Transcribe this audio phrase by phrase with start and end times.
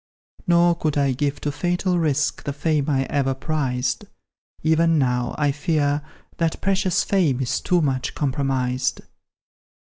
[0.47, 4.05] "Nor could I give to fatal risk The fame I ever prized;
[4.63, 6.01] Even now, I fear,
[6.37, 9.01] that precious fame Is too much compromised."